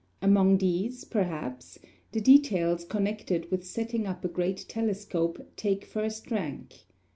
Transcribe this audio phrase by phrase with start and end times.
[0.19, 1.77] Among these, perhaps,
[2.11, 6.87] the details connected with setting up a great telescope take first rank.